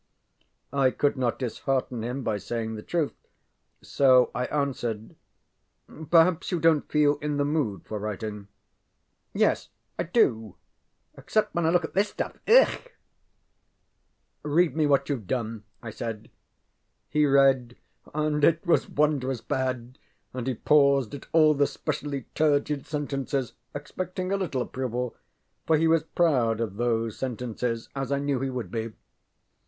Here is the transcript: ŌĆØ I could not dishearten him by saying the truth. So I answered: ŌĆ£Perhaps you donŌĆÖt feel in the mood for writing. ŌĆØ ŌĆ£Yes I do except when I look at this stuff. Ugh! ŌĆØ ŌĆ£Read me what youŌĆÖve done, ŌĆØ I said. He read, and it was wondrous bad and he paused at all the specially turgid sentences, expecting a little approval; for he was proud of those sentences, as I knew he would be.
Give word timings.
ŌĆØ 0.73 0.79
I 0.79 0.89
could 0.89 1.15
not 1.15 1.37
dishearten 1.37 2.03
him 2.03 2.23
by 2.23 2.39
saying 2.39 2.73
the 2.73 2.81
truth. 2.81 3.13
So 3.83 4.31
I 4.33 4.45
answered: 4.47 5.15
ŌĆ£Perhaps 5.87 6.51
you 6.51 6.59
donŌĆÖt 6.59 6.89
feel 6.89 7.17
in 7.19 7.37
the 7.37 7.45
mood 7.45 7.85
for 7.85 7.99
writing. 7.99 8.47
ŌĆØ 9.35 9.35
ŌĆ£Yes 9.41 9.67
I 9.99 10.01
do 10.05 10.55
except 11.15 11.53
when 11.53 11.67
I 11.67 11.69
look 11.69 11.83
at 11.83 11.93
this 11.93 12.09
stuff. 12.09 12.39
Ugh! 12.47 12.65
ŌĆØ 12.65 12.91
ŌĆ£Read 14.43 14.73
me 14.73 14.87
what 14.87 15.05
youŌĆÖve 15.05 15.27
done, 15.27 15.49
ŌĆØ 15.83 15.87
I 15.87 15.89
said. 15.91 16.31
He 17.07 17.27
read, 17.27 17.75
and 18.11 18.43
it 18.43 18.65
was 18.65 18.89
wondrous 18.89 19.41
bad 19.41 19.99
and 20.33 20.47
he 20.47 20.55
paused 20.55 21.13
at 21.13 21.27
all 21.31 21.53
the 21.53 21.67
specially 21.67 22.25
turgid 22.33 22.87
sentences, 22.87 23.53
expecting 23.75 24.31
a 24.31 24.37
little 24.37 24.63
approval; 24.63 25.15
for 25.67 25.77
he 25.77 25.87
was 25.87 26.01
proud 26.01 26.59
of 26.59 26.77
those 26.77 27.19
sentences, 27.19 27.87
as 27.95 28.11
I 28.11 28.17
knew 28.17 28.39
he 28.39 28.49
would 28.49 28.71
be. 28.71 28.93